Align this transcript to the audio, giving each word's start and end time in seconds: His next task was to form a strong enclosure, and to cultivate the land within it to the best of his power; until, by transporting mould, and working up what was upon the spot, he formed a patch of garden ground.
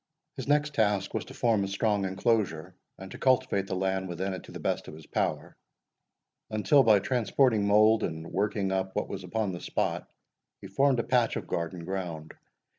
His 0.35 0.47
next 0.47 0.73
task 0.73 1.13
was 1.13 1.25
to 1.25 1.35
form 1.35 1.63
a 1.63 1.67
strong 1.67 2.05
enclosure, 2.05 2.73
and 2.97 3.11
to 3.11 3.19
cultivate 3.19 3.67
the 3.67 3.75
land 3.75 4.09
within 4.09 4.33
it 4.33 4.41
to 4.45 4.51
the 4.51 4.59
best 4.59 4.87
of 4.87 4.95
his 4.95 5.05
power; 5.05 5.55
until, 6.49 6.81
by 6.81 6.97
transporting 6.97 7.67
mould, 7.67 8.01
and 8.01 8.31
working 8.33 8.71
up 8.71 8.95
what 8.95 9.07
was 9.07 9.23
upon 9.23 9.51
the 9.51 9.61
spot, 9.61 10.09
he 10.59 10.65
formed 10.65 10.99
a 10.99 11.03
patch 11.03 11.35
of 11.35 11.45
garden 11.45 11.85
ground. 11.85 12.33